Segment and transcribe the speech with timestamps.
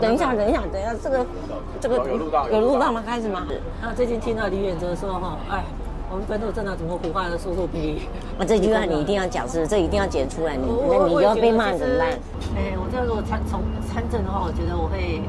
[0.00, 1.26] 等一下，等一下，等一下，这个
[1.80, 3.02] 这个有录到有录到吗？
[3.04, 3.46] 开始吗？
[3.82, 5.64] 那最近听到李远哲说哈，哎，
[6.10, 8.08] 我们本土政党怎么腐化的速度比……
[8.38, 9.66] 我这句话你一定要讲，是？
[9.66, 12.08] 这一定要剪出来，你那你要被骂怎么办？
[12.56, 15.22] 哎，我这如果参从参政的话，我觉得我会。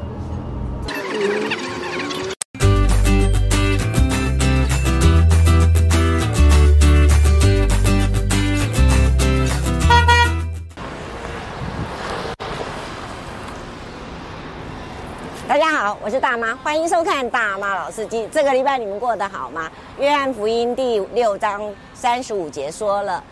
[16.09, 18.23] 我是大妈，欢迎收看《大妈老司机》。
[18.31, 19.71] 这个礼拜你们过得好吗？
[19.99, 23.23] 约翰福音第六章三十五节说了，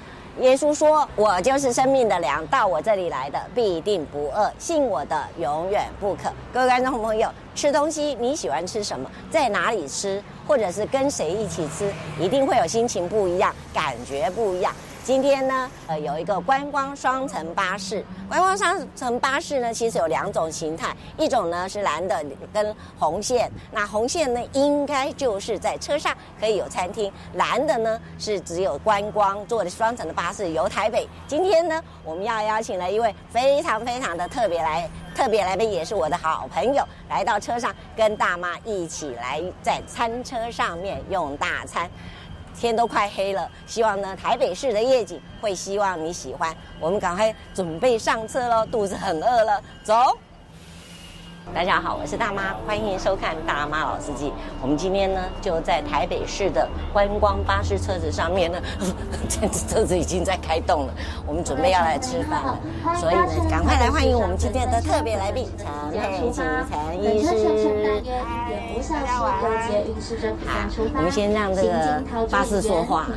[0.41, 9.09] 耶稣说：“我就是生命的粮，到我这里来的必定不饿，信我的永远不渴。”各位观众朋友，吃东西你喜欢吃什么？
[9.31, 10.21] 在哪里吃？
[10.47, 11.91] 或者是跟谁一起吃？
[12.19, 14.71] 一定会有心情不一样，感觉不一样。
[15.07, 18.03] 今天呢，呃，有一个观光双层巴士。
[18.27, 22.21] 观光双层巴士呢，其实有两种形态，一种呢是蓝的
[22.51, 23.49] 跟红线。
[23.71, 31.07] 那红线呢，应该就是在车上可以有餐厅；蓝的呢是只有观光，坐的双层的巴士游台北。
[31.25, 41.89] 今天呢，我们要邀请了一位非常非常的特别来特别来宾，也是我的好朋友，来到车上跟大妈一起来在餐车上面用大餐。
[42.59, 46.55] 天都快黑了，希望呢台北市的夜景会希望你喜欢。
[46.79, 49.93] 我们赶快准备上车喽，肚子很饿了，走。
[51.53, 54.27] 大家好，我是大妈，欢迎收看《大妈老司机》。
[54.61, 58.59] 我们今天呢，就在台北市的观光巴士车子上面呢，
[59.27, 60.93] 这 车子已经在开动了。
[61.25, 62.59] 我们准备要来吃饭了，
[62.99, 67.33] 所以呢，赶快来欢迎我们今天的特别来宾陈佩琪陈医师。
[68.89, 69.51] 大家晚安。
[70.45, 70.59] 好，
[70.95, 73.07] 我们先让这个巴士说话。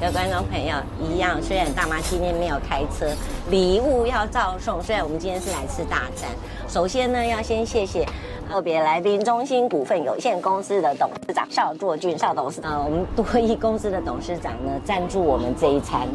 [0.00, 3.04] 各位观众朋友，一样，虽然大妈今天没有开车，
[3.50, 4.80] 礼物要照送。
[4.80, 6.30] 虽然我们今天是来吃大餐，
[6.68, 8.06] 首先呢，要先谢谢
[8.48, 16.06] 特别来宾中兴股份有限公司的董事长邵作俊邵董事长，我们多益公司的董事长呢赞助我们这一餐，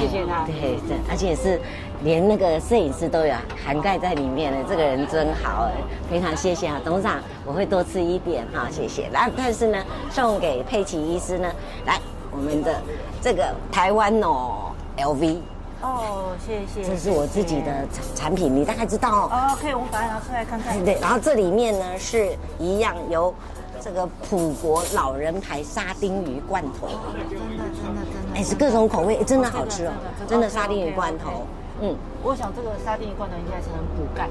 [0.00, 0.46] 谢谢他。
[0.46, 0.78] 对，
[1.10, 1.60] 而且是
[2.02, 5.68] 连那个摄影师都有涵盖在里面的，这个人真好，
[6.10, 9.10] 非常谢谢啊，董事长，我会多吃一点哈，谢谢。
[9.12, 11.52] 那但是呢，送给佩奇医师呢，
[11.84, 12.00] 来。
[12.36, 12.82] 我们的
[13.22, 15.38] 这个台湾哦，LV
[15.80, 19.30] 哦，谢谢，这是我自己的产产品，你大概知道哦。
[19.32, 20.84] 哦，可以，我们把它拿出来看看。
[20.84, 23.32] 对，然后这里面呢是一样有
[23.80, 26.88] 这个普国老人牌沙丁鱼罐头，
[27.30, 29.92] 真的真的真的，哎，是各种口味，真的好吃哦，
[30.28, 31.46] 真的沙丁鱼罐头。
[31.80, 34.28] 嗯，我想这个沙丁鱼罐头应该是很补钙。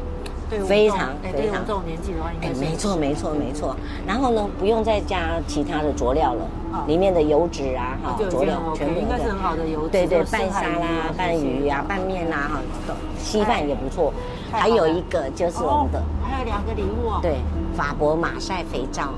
[0.49, 3.75] 对非常非常这种年纪的话，应该没错没错没错。
[4.05, 6.47] 然后呢，不用再加其他的佐料了，
[6.87, 9.89] 里面的油脂啊哈，佐料全部应该是很好的油脂。
[9.89, 14.13] 对对，拌沙拉、拌鱼啊、拌面啊哈，稀饭也不错。
[14.51, 17.19] 还有一个就是我们的，还有两个礼物哦。
[17.21, 17.37] 对，
[17.75, 19.09] 法国马赛肥皂。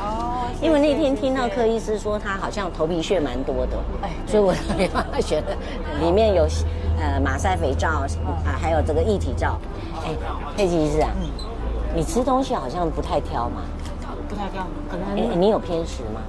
[0.00, 0.48] 哦。
[0.60, 5.56] 因为那天听到柯医师说他好像头皮屑蛮多的，哎，所以我没办法选的，
[6.00, 6.46] 里面有
[6.98, 8.06] 呃马赛肥皂啊，
[8.60, 9.58] 还有这个液体皂。
[10.04, 10.14] 哎，
[10.56, 11.28] 佩琪医师啊，嗯，
[11.94, 13.62] 你吃东西好像不太挑嘛？
[14.28, 15.06] 不太挑，可能。
[15.16, 16.20] 哎，你有偏食吗？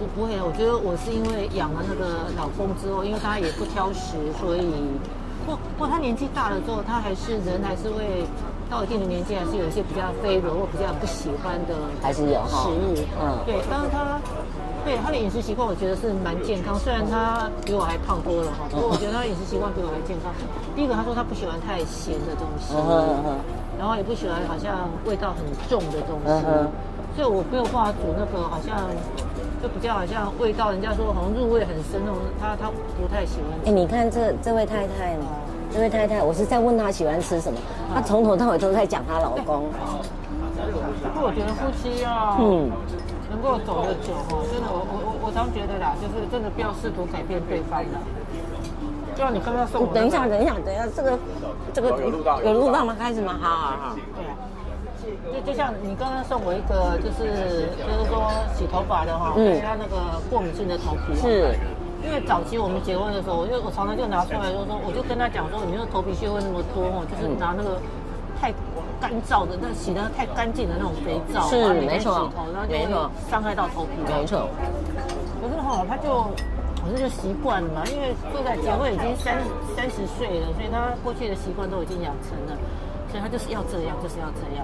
[0.00, 4.70] 我不会，我觉得我是因为养了那个老公之后，因为他也不挑食，所以，
[5.44, 8.22] 不不过他年纪大了之后，他还是人还是会
[8.70, 12.94] 到一定的年纪，还是有一些比较非人或比较不喜欢的，还是有食物。
[13.20, 14.20] 嗯，对，但是他。
[14.86, 16.72] 对他的饮食习惯，我觉得是蛮健康。
[16.78, 20.32] 虽然他比我还胖多了哈，不过我觉得他的饮食习惯比我还健康。
[20.74, 22.72] 第一个，他说他不喜欢太咸的东西，
[23.76, 26.40] 然后也不喜欢好像味道很重的东西，
[27.12, 28.88] 所以我没有办法煮那个好像
[29.60, 33.52] 就比较好像味道，人家说好像入味很深那种，他他不太喜欢。
[33.66, 35.26] 哎，你看这这位太太呢？
[35.72, 37.58] 这位太太，我是在问她喜欢吃什么，
[37.94, 39.70] 她从头到尾都在讲她老公。
[41.02, 42.70] 不过我觉得夫妻要，嗯。
[43.30, 48.00] 能够走得久哦，真的，我我我我常觉得啦，就是真的不要试图改变对方的。
[49.14, 51.18] 就像你刚刚送我，等一下，等一下，等一下，这个
[51.74, 52.96] 这个有录到有录到吗？
[52.98, 53.36] 开始吗？
[53.38, 53.96] 好好好。
[54.16, 54.32] 对啊，
[55.44, 61.14] 就就像你刚刚送我一个，就是就是说洗头发的哈，嗯，他那个过敏性的头皮。
[61.20, 61.52] 是。
[62.04, 67.80] 因为早期我们结婚的时候，因为我常常就拿出来，就是说我就跟他讲说，你那个头皮屑会那么多哦，就是拿那个。
[68.40, 68.54] 太
[69.00, 74.46] 干燥的，那洗的太干净的那种肥皂，是没错，洗头，然后没错，伤害到头皮，没错。
[75.42, 76.22] 可是哈，他就
[76.78, 79.42] 好像就习惯了嘛，因为现在结婚已经三
[79.74, 82.54] 三十岁了，所以他过去的习惯都已经养成了，
[83.10, 84.62] 所以他就是要这样，就是要这样，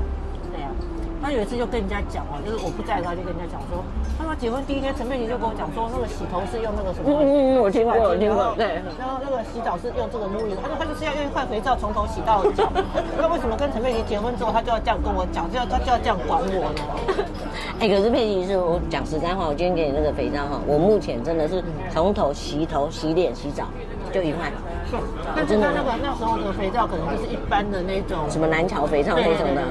[1.24, 3.80] 他有一次就跟人家讲哦，就是我不在，他就跟人家讲说，
[4.20, 7.08] 他说结婚第一天，陈佩琪就跟我讲说，那个洗头是用那个什么？
[7.08, 8.52] 嗯嗯嗯，我听过，我听过。
[8.60, 8.84] 对。
[9.00, 12.68] 然后那个洗澡是用这个沐浴，他说他就是要用一块肥皂从头洗到脚。
[13.16, 17.24] 那为什么跟陈佩琪结婚之后，他就要这样跟我讲，就要他就要这样管我呢。
[17.80, 23.64] 哎、欸，可是佩奇是我讲实在话，我今天给你那个肥皂哈，我目前真的是从头洗头、洗脸、洗澡
[24.14, 24.46] 就一块。
[24.86, 24.94] 是，
[25.34, 29.62] 但是他那个那时候的肥皂可能就是一般的那种什么南桥肥皂那种的，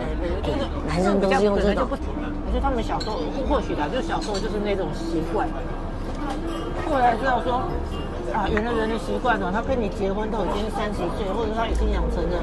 [0.85, 1.87] 男生都是用这种。
[1.87, 5.47] 我觉得他们小时候或许吧，就小时候就是那种习惯。
[6.91, 7.63] 后来知道说
[8.35, 12.35] 啊，原来人的习惯呢，他跟你结婚都已经三十岁，或者他已经养成了，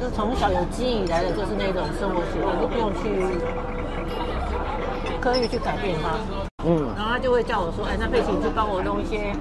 [0.00, 3.38] 就是从小有记忆以来的就是那种生活习惯，都不用去
[5.20, 6.18] 刻意去改变他。
[6.66, 9.32] 嗯，然后他就会叫我说，哎，那佩奇你去帮我弄一些，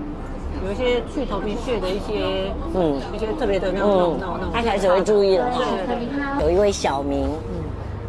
[0.65, 4.53] 有一些去头皮屑的一些，嗯，一些特别的那种、嗯、那种那种。
[4.53, 5.47] 他开始会注意了。
[5.56, 6.44] 对对对。
[6.44, 7.63] 有一位小明，嗯，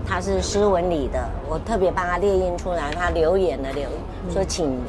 [0.08, 3.84] 他是斯文里的，我特别帮他列印出来，他留言的留
[4.32, 4.80] 说请。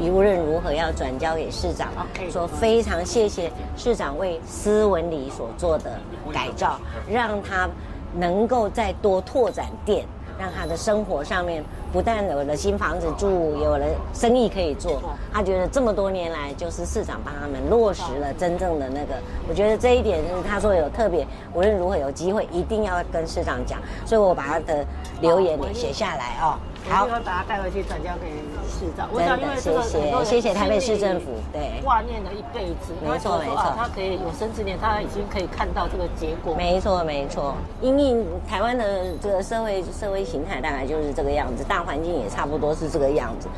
[0.00, 1.88] 无论如何要转交给市长
[2.30, 5.98] 说非常谢谢市长为斯文里所做的
[6.32, 6.78] 改造，
[7.10, 7.68] 让他
[8.14, 10.06] 能够再多拓展店，
[10.38, 11.62] 让他的生活上面
[11.92, 15.02] 不但有了新房子住，有了生意可以做。
[15.32, 19.14] 他觉得这么多年来，就是市长帮他们落实了真正的那个。
[19.48, 24.84] 我觉得这一点是，他说有特别，无论如何有机会一定要跟市长讲，所以我把他的
[25.20, 26.56] 留言也写下来哦。
[26.88, 28.26] 好，我会把它带回去转交给
[28.66, 29.08] 市长。
[29.12, 32.92] 我想，因为这个谢谢谢谢台北市政府，对，挂念了一辈子。
[33.02, 36.54] 没错没错，他可以有生之年，他已经可以看到这个结果。
[36.54, 43.48] 没错没错，因应台湾的这个社会社会形态大概就是这个样子，大环境也差不多是这个样子。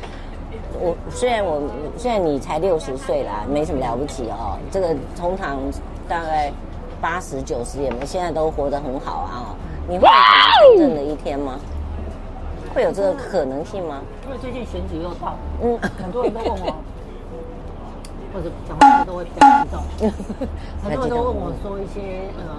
[0.79, 1.61] 我虽然我
[1.97, 4.57] 虽然你才六十岁啦，没什么了不起哦。
[4.71, 5.57] 这个通常
[6.07, 6.51] 大概
[6.99, 9.55] 八十九十也没，现在都活得很好啊。
[9.87, 11.59] 你会有可能真正的一天吗？
[12.73, 14.01] 会有这个可能性吗？
[14.25, 16.75] 因为最近选举又到，嗯，很多人都问我，
[18.33, 19.83] 或者讲话都会比较激动，
[20.83, 22.55] 很多人都问我说一些呃，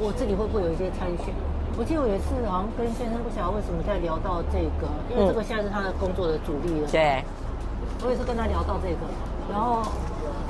[0.00, 1.32] 我自己会不会有一些参选？
[1.78, 6.88] 我记得我有一次好像跟先生不晓得为什么在聊到这个，因为这个现在是他的工作的主力了。
[6.90, 7.22] 对，
[8.02, 9.04] 我也是跟他聊到这个，
[9.52, 9.82] 然后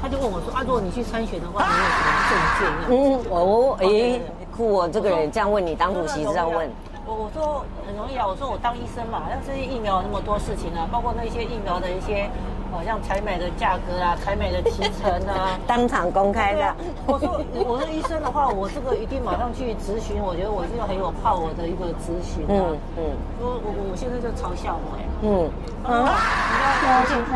[0.01, 2.33] 他就问我说啊，如果你去参选的话，你有什么证
[2.63, 2.71] 件？
[2.95, 4.21] 嗯，哦，哎，
[4.57, 6.71] 酷我，这个人这样问你，当主席这样问。
[7.06, 12.29] 我我说很容易啊，我说我当医生嘛，像这些疫苗那么多事情啊，包括那些疫苗的一些，
[12.73, 16.75] 好像采买的价格啊，采买的提成啊， 当场公开的。
[17.06, 22.43] 我说我是医生的话，我这个一定马上去咨询，我觉得我是很有 power 的一个咨询。
[22.49, 23.14] 嗯嗯。
[23.38, 25.06] 说我我我现在就嘲笑我哎。
[25.23, 25.47] 嗯。
[25.87, 26.11] 啊。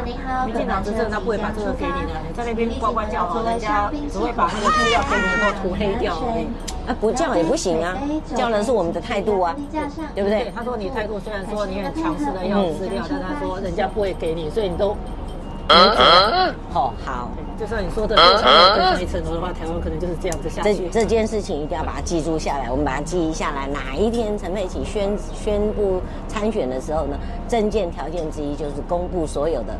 [0.04, 6.18] 你好，民进党执政他不会把这个给你的，你在那边呱呱叫，人家只会把那个资料给你，然后涂黑掉。
[6.86, 7.96] 啊，不叫也不行啊，
[8.34, 9.54] 叫人是我们的态度啊，
[10.14, 10.52] 对不对？
[10.54, 14.96] 他说你态度虽然说你很强势的要资料，但他说人家不会给你，所以你都，
[16.72, 17.28] 好好，
[17.58, 20.88] 就算你说的更上一层楼的话，台湾可能就是这样子下去。
[20.88, 23.66] 这这件事情一定要把它记住下来，我们把它记忆下来。
[23.68, 27.16] 哪一天陈佩琪宣宣布参选的时候呢？
[27.48, 29.76] 证件条件之一就是公布所有的。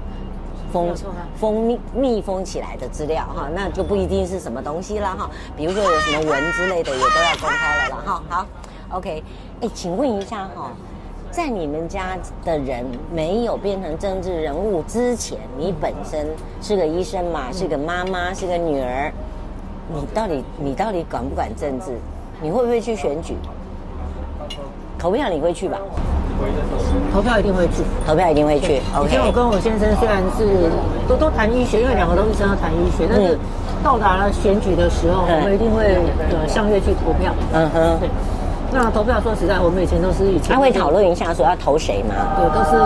[0.72, 0.94] 封
[1.38, 5.30] 封密密封起来的资料哈，那就不一定是什么东西了哈。
[5.56, 8.22] 比如说有什么文之类的，也都要公开了了哈。
[8.28, 8.46] 好
[8.90, 9.22] ，OK，
[9.60, 10.70] 哎，请问一下哈，
[11.30, 16.28] 在你们家的人没有变成政治人物之前，你本身
[16.60, 19.12] 是个医生嘛，是个妈妈，是个女儿，
[19.92, 21.92] 你到底你到底管不管政治？
[22.42, 23.36] 你会不会去选举？
[24.98, 25.78] 投票你会去吧？
[27.12, 28.80] 投票一定会去，投票一定会去。
[29.04, 30.70] 以前我跟我先生虽然是
[31.08, 33.38] 都都谈医学，因为两个都医生要谈医学，但是
[33.82, 35.98] 到达了选举的时候，我们一定会
[36.30, 37.34] 呃上月去投票。
[37.52, 38.08] 嗯哼，对。
[38.72, 40.54] 那投票说实在，我们以前都是以前。
[40.54, 42.14] 他会讨论一下说要投谁吗？
[42.38, 42.78] 对，都是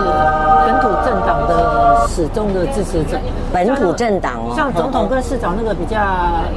[0.64, 3.19] 本土政党的始终的支持者。
[3.53, 6.00] 本土政党哦，像总统跟市长那个比较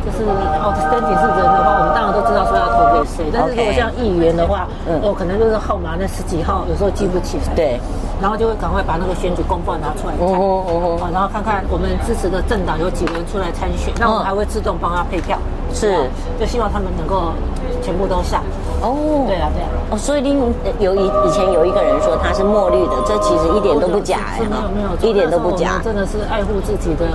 [0.03, 0.24] 就是
[0.63, 3.25] 哦，登记是人的话，我们当然都知道说要投给谁。
[3.31, 4.67] 但是如果像议员的话，
[5.03, 7.53] 哦，可能就是号码那十几号，有时候记不起来。
[7.55, 7.79] 对。
[8.19, 15.38] 然后就会赶快把那个选举公报拿出来看，哦，然后看看我们支持的政党有几个人出来参选，那我们还会自动帮他配票。
[15.72, 17.34] 是，就希望他们能够
[17.81, 18.43] 全部都上。
[18.81, 19.69] 哦，对啊，对啊。
[19.89, 20.36] 哦，所以你
[20.79, 27.07] 有以以前有一个人说他是墨绿的，这其实一点都不假哎，没有没有，一点都不假，真的是爱护自己的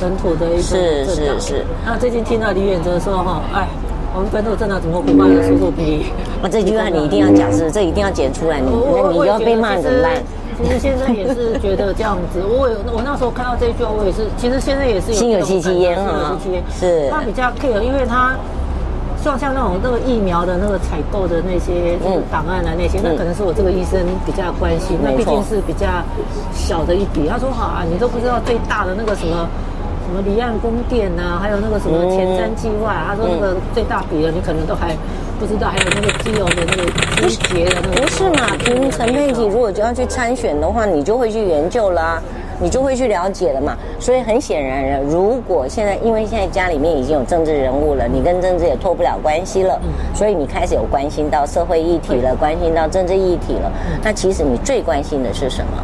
[0.00, 1.64] 本土的一个是是是。
[1.86, 3.68] 那最近听到李远哲说哈，哎，
[4.14, 6.12] 我们本土政党怎么不骂的速度比？
[6.42, 10.12] 啊，这句话你一定要讲，是这一定要剪出来，你那你要被骂怎么办？
[10.60, 16.36] 其实先生也是觉得这样子，我有我那时候看到这一句话，我也是，其实先生也是有心有戚戚焉啊，
[16.78, 18.34] 是，他比较 care，因为他。
[19.22, 21.96] 像像那种那个疫苗的那个采购的那些
[22.30, 25.86] 档案啊，那些、嗯、那可能是我这个医生比较关心，嗯、那毕竟是比较
[26.52, 27.28] 小的一笔。
[27.28, 29.48] 他说好啊，你都不知道最大的那个什么
[30.04, 34.96] 什么离岸风电啊，还有那个什么前瞻计划，他说那个最大笔的你可能都还
[35.38, 38.02] 不知道还有那个肌肉的那个肌节的那个。
[38.02, 38.56] 不是嘛？
[38.58, 42.22] 凭陈佩琪如果就要去参选的话，你就会去研究啦、啊，
[42.62, 43.76] 你就会去了解了嘛。
[43.98, 49.78] 所以很显然，如果现在因为现在家里面已经有政治人物了，你跟政治也脱不了关系了，
[50.14, 53.70] 所以你开始有关心到社会议题了，关心到政治议题了。
[54.02, 55.82] 那其实你最关心的是什么？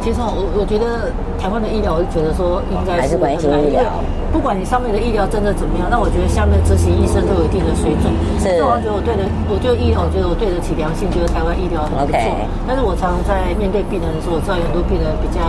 [0.00, 3.82] 其实我我觉得台湾的医疗，我就觉得说应该是还是关心医疗。
[4.30, 8.06] 不管你上面的医疗真的怎么样，那我觉得下面的执行医生都有一定的水准。
[8.38, 8.62] 是。
[8.62, 12.24] 我觉得我对的，我对医疗，我觉得我对得起良心，觉得台湾医疗很不错。
[12.64, 15.42] 但是我常常在面对病人的时候，我知道有很多病人比较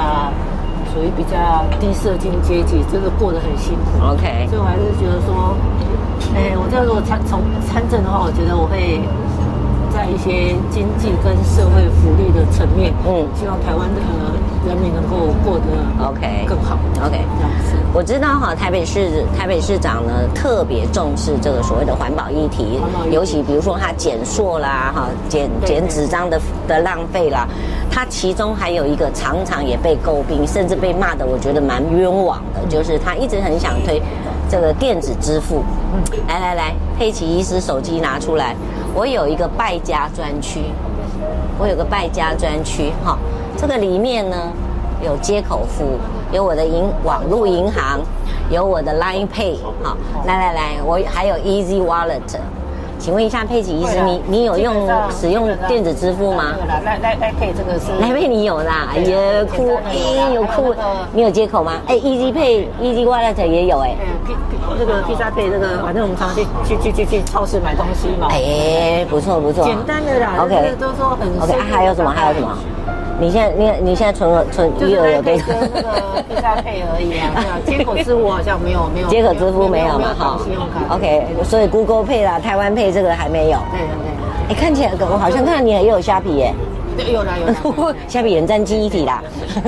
[0.94, 4.04] 属于比较低社经阶级，真的过得很辛苦。
[4.04, 4.48] OK。
[4.50, 5.56] 所以我还是觉得说，
[6.36, 9.02] 哎，我这如果参从参政的话，我觉得我会。
[9.92, 14.00] 在一些经济跟社会福利的层面，嗯，希望台湾的
[14.70, 15.66] 人民能够过得
[16.06, 17.26] OK 更好，OK。
[17.92, 27.48] 我知道哈，台北市台北市长呢特别重视这个所谓的环保议题，尤其比如说他减塑啦，哈减减纸张的的浪费啦，
[27.90, 34.00] 他其中还有一个常常也被诟病，甚至被骂的，我觉得蛮冤枉的，就是他一直很想推
[34.48, 35.64] 这个电子支付。
[35.92, 38.56] 嗯，来来来，佩奇医师手机拿出来。
[38.94, 40.62] 我有一个败家专区，
[41.58, 43.18] 我有个败家专区哈，
[43.60, 44.38] 这个里面呢
[45.04, 46.00] 有接口付，
[46.32, 48.00] 有我的银网络银行，
[48.50, 52.40] 有我的 Line Pay 哈，来来来，我还有 Easy Wallet。
[52.98, 56.56] 请问一下佩奇医师，你你有用使用电子支付吗？
[56.68, 57.92] 来来来配这个是。
[58.00, 60.74] 来配你有啦，哎呀酷，哎有酷，
[61.14, 61.74] 你有接口吗？
[61.88, 63.96] 哎，Easy Pay、Easy Wallet 也有哎。
[64.26, 64.34] 披
[64.78, 68.28] 这个披萨配这个，反正我们常去去去去去超市买东西嘛。
[68.32, 69.66] 哎，不错不错。
[69.66, 70.76] 简单的啦，OK。
[70.80, 72.10] 都说很 OK，还有什么？
[72.10, 72.58] 还有什么？
[73.20, 75.46] 你现在你你现在存了存余额有多少？
[75.46, 79.08] 就是那个披萨配而已啊，接口支付好像没有没有。
[79.08, 80.16] 接口支付没有嘛？
[80.18, 80.40] 好
[80.90, 83.60] ，OK，所以 Google Pay 啦、台湾 Pay 这个还没有。
[83.72, 84.56] 对对对。
[84.56, 86.54] 哎，看起来我好像看到你也有虾皮耶。
[86.96, 87.96] 对，有啦有啦。
[88.08, 89.22] 虾皮也占记忆体啦。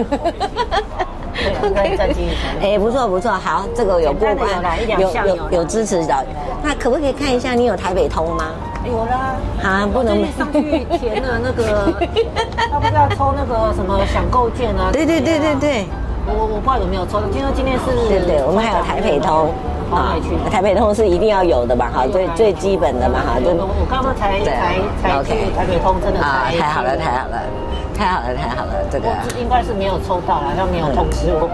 [1.34, 2.36] 对，占记忆体。
[2.62, 4.50] 哎，不错不错，好，这个有过关，
[4.98, 6.26] 有有有支持的。
[6.64, 8.46] 那可不可以看一下你有台北通吗？
[8.86, 11.94] 有啦，啊，不能上去填了那个，
[12.72, 14.90] 他不是要抽那个什么享购券啊？
[14.92, 15.86] 对对对对对，
[16.26, 17.86] 我我不知道有没有抽，听说今天是。
[18.10, 19.54] 对对，我们还有台北通
[19.92, 20.16] 啊，
[20.50, 27.38] 台北通是一定要有的嘛，哈，最最基本的嘛，哈，就我刚刚才才才去台北通，真的啊，太好了太好了，
[27.96, 29.08] 太好了太好了，这个
[29.40, 31.48] 应该是没有抽到，好像没有通知我。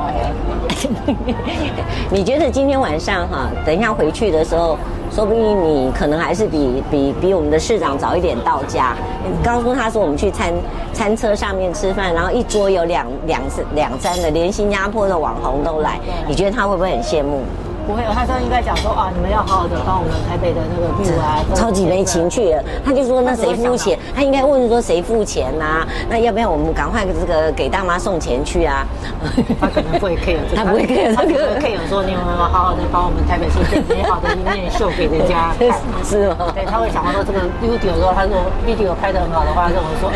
[2.10, 4.78] 你觉得今天晚上哈，等一下回去的时候？
[5.12, 8.96] 说不定你可能还是比比比我们的市长早一点到家。
[9.24, 10.54] 你告诉他说，我们去餐
[10.94, 13.42] 餐车上面吃饭，然后一桌有两两
[13.74, 17.42] 两三个，连新加坡的网红都来，你觉得他会不会很羡慕？
[17.88, 22.54] 不会，他说应该讲说啊，你们要好好的帮我们台北的那个路啊， 超级没情趣。
[22.84, 23.98] 他就说那谁付钱？
[24.14, 25.88] 他应该问说谁付钱呐、啊？
[26.10, 28.86] 那要不要我们赶快这个给大妈送钱去啊？
[29.60, 36.52] 他可能不会 care， 他不会 care，他不会 care 说你们好好的把我们台北市最美好的一面秀给人家看，是吗？
[36.54, 38.36] 对，他会想到说这个 video 说，他说
[38.68, 40.12] video 拍的很好的话，认为说。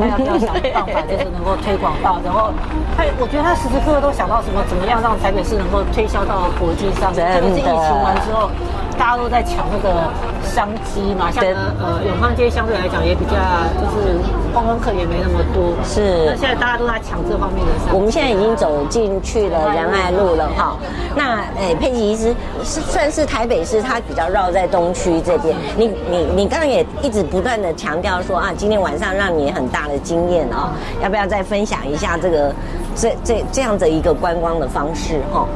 [0.00, 2.50] 他要不要想办法，就是能够推广到，然后
[2.96, 7.12] 他，我觉得他时时刻刻都想到什么，怎么样让台北市能够推销到国际上。
[7.12, 8.50] 这个是疫情完之后。
[8.98, 10.10] 大家都在抢那个
[10.42, 13.32] 商机嘛，像呃永康街相对来讲也比较，
[13.78, 14.18] 就是
[14.52, 15.72] 观光客也没那么多。
[15.84, 16.26] 是。
[16.26, 17.94] 那现在大家都在抢这方面的商机。
[17.94, 20.76] 我们现在已经走进去了仁爱路了哈。
[21.14, 25.56] 那诶，佩奇医师是算是台北市，它比较绕在东区这边。
[25.76, 32.54] 你你你刚刚也一直不断的强调说啊，今天晚上让你很大的经验哦，要不要再分享一下这个
[32.96, 35.46] 这这这样的一个观光的方式哈？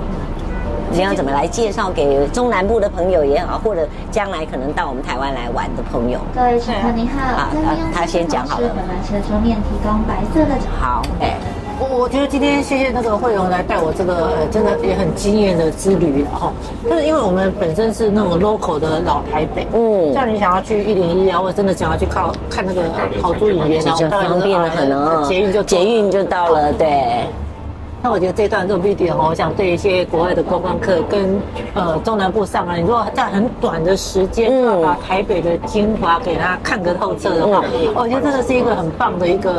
[0.93, 6.19] 你要怎么来介绍给中南部的朋友也好，或者将来可能到我们台湾来玩的朋友？
[6.35, 7.51] 各位乘客您好，啊，
[7.95, 8.69] 他先讲好了。
[8.77, 10.55] 本来车窗面提供白色的。
[10.79, 11.35] 好，哎，
[11.81, 16.53] 我我觉得今天谢谢那个慧荣来带我这个真的也很惊艳的之旅哈。
[16.85, 22.83] 就是因为我们本身是那种 local 的老台北，嗯，像你想要去一零一啊，或者真的想要去靠看那个
[23.23, 27.25] 好珠影院，然后方便了很哦，捷运就捷运就到了，对。
[28.03, 31.41] 那我觉得这段这种 video 我想对一些国外的观光客跟
[31.73, 39.53] 呃中南部上来，你如果在很短的时间，嗯，把台北的精华给他看个透彻的话，嗯，我觉得真的是一个很棒的一个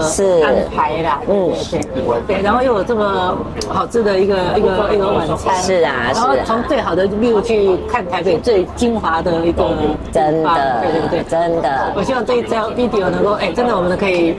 [0.43, 1.21] 安排啦。
[1.29, 1.81] 嗯，对
[2.27, 3.37] 对，然后又有这么
[3.69, 9.69] 好吃的一个一个一个晚餐，是啊，是啊，然后从最好的 view 去看台北最精华的一个，
[10.11, 11.93] 真的，对对对，真的。
[11.95, 14.35] 我希望这一张 video 能够，哎，真的我们可以，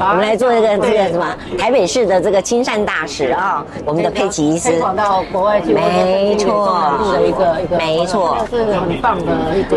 [0.00, 3.41] 我们来做一个这个什么台北市的这个亲善大使啊。
[3.42, 4.70] 啊，我们的佩奇医师。
[4.70, 6.78] 推广到国外去，没错，
[7.12, 9.76] 的一个一个，没错，这是很棒的一个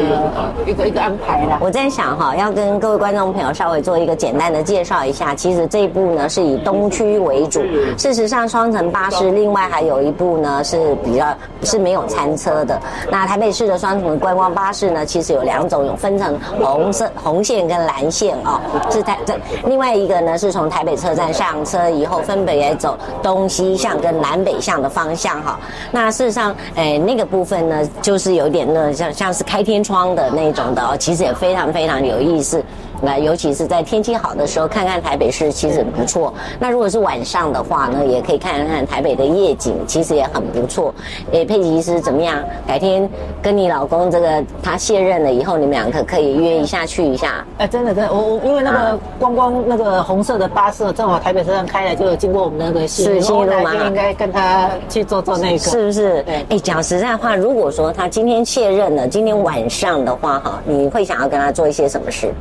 [0.68, 1.58] 一个一个安排啦。
[1.60, 7.64] 我在想哈，要跟各位观众朋友稍微做一个简单的介绍一下，其实这一部呢是以东区为主，
[7.98, 11.26] 事实上双层巴士另外还有一部呢是比较
[11.64, 12.80] 是没有餐车的。
[13.10, 19.34] 那台北市的双层观光巴士呢，其实有两种，有分成红色红线跟蓝线哦，是台这
[19.66, 25.58] 另外一个呢是从台北车站上车以后，分别走东西西向跟南北向的方向哈。
[25.92, 32.62] 那事实上，诶那个部分呢，就是有点那像像是开天窗的那种的哦，其实也非常非常有意思。
[33.06, 36.34] 那尤其是在天气好的时候，看看台北市其实不错。
[36.60, 40.94] 那如果是晚上的话呢，也可以看看台北的夜景，其实也很不错。
[41.32, 42.44] 诶，佩奇医师怎么样？
[42.68, 43.08] 改天
[43.44, 47.46] 跟你老公这个他卸任了以后，你们两个可以约一下去一下。
[47.60, 56.24] 哎，真的真的，我我因为那个光光那个红色的巴士正好台北车站开来，就有经过我们那个信义路嘛，应该跟他去坐坐那个，是不是？
[56.24, 56.46] 对。
[56.50, 62.34] 哎，讲实在话，如果说他今天卸任了，今天晚上的话哈，你会想要跟他做一些什么事？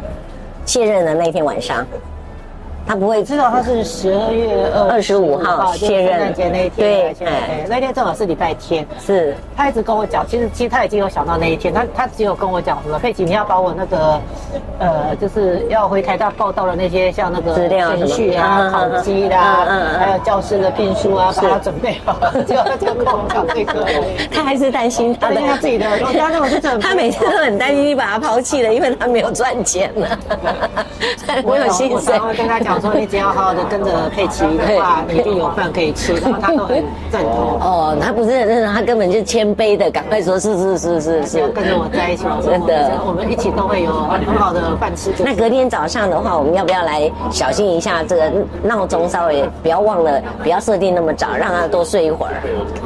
[0.64, 1.86] 卸任的那天晚上。
[2.86, 6.72] 他不会知道他是十二月二十五号卸任，圣诞节那一天。
[6.76, 8.86] 对，对，那天正好是礼拜天。
[9.00, 14.20] 是，他一直跟我讲，其实其实他已经有想到那一天，他他只有跟我讲什么，佩奇，你要把我那个，
[14.78, 19.66] 呃，就是要回台大报道的那些，像那个程序啊、考绩啦，
[19.98, 22.18] 还有教师的聘书啊，把它准备好。
[22.46, 22.54] 就
[22.86, 23.86] 就跟我讲这个，
[24.30, 30.18] 他还是担心他的他自己的，他那种是 他每次都很担心你把他抛弃了，因为他没有赚钱了。
[31.42, 32.73] 我有心酸，我跟他讲。
[32.80, 36.14] 说你只要好好的跟着佩奇的话， 你一定有饭可以吃。
[36.14, 37.32] 然后他都很赞同。
[37.60, 42.24] 哦，他不是，他根本就谦卑的，赶快说是是是是是，跟着我在一起。
[42.42, 45.12] 真的，我们一起都会有很好的饭吃。
[45.18, 49.08] 那隔天早上的话，我们要不要来小心一下这个闹钟？
[49.08, 52.32] 稍微不要忘了，不要设定那么早，让他多睡一会儿。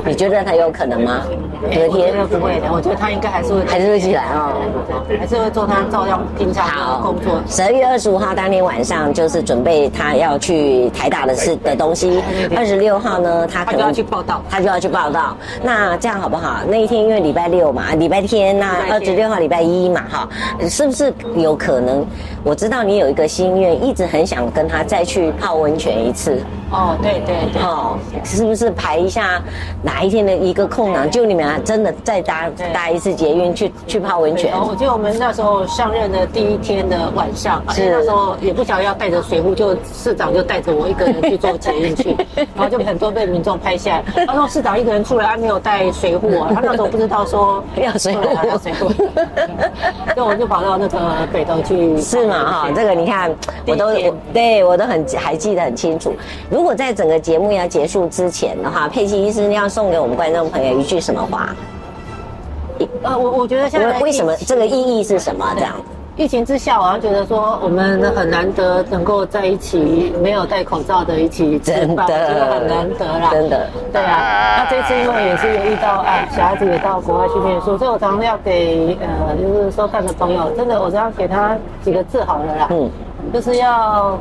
[0.04, 1.22] 你觉得他有可能吗？
[1.62, 4.52] 隔天不会的，我觉得他应该还是会还是会起来哦，
[5.18, 7.40] 还是会做他照样平常的工作。
[7.48, 9.77] 十二月二十五号当天晚上就是准备。
[9.90, 12.22] 他要去台大的事的东西，
[12.56, 15.36] 二十六号呢，他可能要去报道，他就要去报道。
[15.62, 16.60] 那这样好不好？
[16.66, 20.28] 那一天因为礼拜六嘛，礼拜天，那二十六号礼拜一嘛，哈，
[20.70, 22.06] 是不是有可能？
[22.42, 26.40] 我知道你有一个心愿，一直很想跟他再去泡温泉一次。
[26.70, 29.40] 哦，对对对，哦，是不是排一下
[29.82, 34.52] 哪一天的一个空档，就你们啊，真的再搭搭一次捷运去去泡温泉？
[34.54, 42.14] 我记得我们那时候上任的第一天的晚上，是那时候也不晓得要带着水壶，就市长就带着我一个人去坐捷运去，
[42.54, 44.26] 然后就很多被民众拍下来。
[44.26, 48.88] 他说市长一个人出来，他没有带水壶啊，他那时候不知道说 要水壶，要水壶，
[50.14, 50.98] 所以我就跑到那个
[51.32, 51.98] 北头去。
[51.98, 52.70] 是嘛哈？
[52.74, 53.34] 这个你看，
[53.66, 53.86] 我都
[54.32, 56.14] 对我都很还记得很清楚。
[56.50, 61.54] 如果在整个节目要结束之前的话，佩奇医生要送给我们观众朋友一句什么话？
[63.02, 65.44] 呃，我我觉得现在为什么这个意义是什么？
[65.56, 65.74] 这样，
[66.16, 73.30] 疫情之下，我好像觉得说我们很难得能够在一起，没有戴口罩的一起吃饭，真的很难得啦。
[73.32, 74.64] 真的，对啊。
[74.64, 82.88] 那这次因为也是有遇到啊，小孩子也到国外去念书，所以我常常要给呃，就是收看的朋友，真的，我只要给他几个字好了啦，嗯，
[83.32, 84.16] 就是要。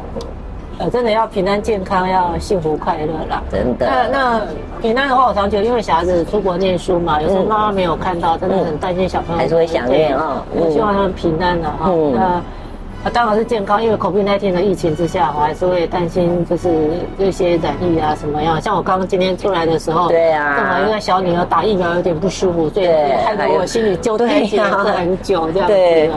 [0.79, 3.41] 呃，真的要平安健康，要幸福快乐啦。
[3.51, 3.87] 真的。
[3.87, 4.41] 那那
[4.81, 9.39] 平安的话，我常觉得，因为小孩子出国念书嘛，有时候妈妈没有看到，真的很担心小朋友。
[9.39, 10.43] 还是会想念啊。
[10.53, 11.91] 我希望他们平安的哈。
[12.13, 12.43] 那啊
[13.13, 16.69] 当然是健康，因为 COVID-19 的疫情之下，我还是会担心，就是
[17.17, 18.59] 这些染疫啊什么样。
[18.61, 22.87] 像我刚刚今天出来的时候，对啊，正好因为小女儿打疫苗有点不舒服，所以
[23.25, 26.11] 害得我心里纠结很久这样子。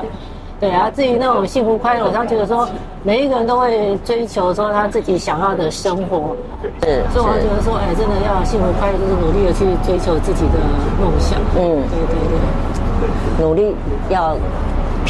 [0.61, 2.69] 对啊，至于那种幸福快乐，我常觉得说，
[3.03, 6.37] 每一个人都会追求说他自己想要的生活，
[6.83, 10.61] 是，所以我觉得说，哎，真的要幸福快乐，就是努力的去追求自己的
[11.01, 11.41] 梦想。
[11.57, 13.75] 嗯，对对对，努力
[14.11, 14.37] 要。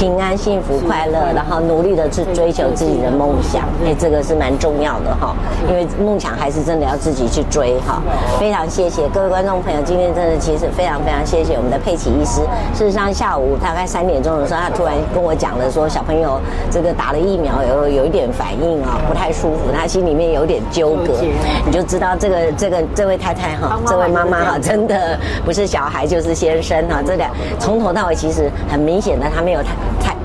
[0.00, 5.36] 平安、幸福、快乐，然后努力的去追求自己的梦想，哎，这个是蛮重要的哈。
[5.68, 8.00] 因为梦想还是真的要自己去追哈。
[8.38, 12.40] 非常谢谢各位观众朋友，今天真的其实非常非常谢谢我们的佩奇医师。
[12.72, 21.12] 事实上，下午大概三点钟的时候，他突然跟我讲了说，小朋友这个打了疫苗有有一点反应啊，不太舒服，他心里面有点纠葛。
[21.66, 29.68] 你就知道这个这个这位太太哈，这位妈妈哈，真的不是小孩就是先生哈，这两从头到尾其实很明显的他没有太。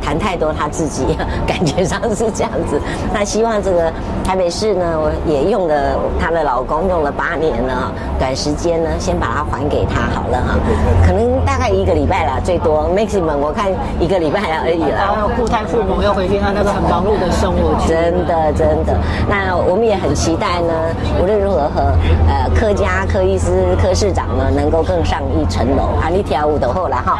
[0.05, 2.79] 太谈太多他自己， 感觉上是这样子。
[3.11, 3.91] 那希望这个
[4.23, 10.59] 台北市呢，我也用了她的老公用了八年了，短时间呢先把它还给他好了哈，
[11.03, 15.09] 可能大概一个礼拜啦，最多 maximum 我看一个礼拜而已啦。
[15.09, 17.73] 然后故态复萌，要回去他那个很忙碌的生活。
[17.87, 18.93] 真的真的，
[19.27, 20.73] 那我们也很期待呢，
[21.19, 21.81] 无论如何和
[22.29, 27.17] 呃柯家柯医师柯市长呢能够更上一层楼啊，你跳舞的后来哈。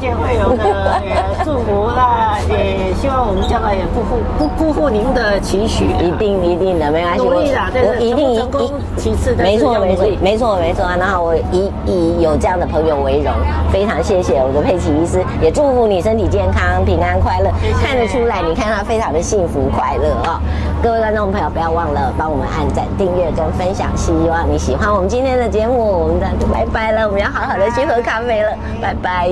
[0.00, 1.00] 谢谢慧蓉的
[1.44, 5.86] 祝福啦，也希望我们将来也不负不辜负您的期许。
[5.98, 8.70] 一定一定的，没关系，努力啦，我一定成功。
[8.96, 10.96] 其次的，没错没错没错没错啊。
[10.98, 13.32] 然后我以以有这样的朋友为荣，
[13.72, 17.50] 非常谢谢我的佩奇医师，也祝福你身体健康、平安快乐。
[17.80, 20.40] 看得出来，你看他非常的幸福快乐啊。
[20.82, 23.88] 各位观众朋友，不要忘了帮我们按赞、订阅跟分享。
[23.96, 27.06] 希望你喜欢我们今天的节目，我们这样就拜拜了。
[27.06, 29.28] 我们要好好的去喝咖啡了，拜拜。